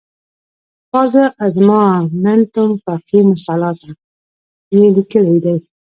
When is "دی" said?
5.43-5.55